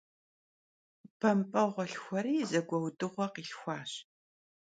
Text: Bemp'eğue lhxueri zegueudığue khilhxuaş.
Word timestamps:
Bemp'eğue 1.19 1.85
lhxueri 1.91 2.35
zegueudığue 2.51 3.27
khilhxuaş. 3.33 3.91